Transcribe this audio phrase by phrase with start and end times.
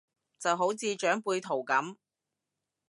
[0.39, 1.95] 就好似長輩圖咁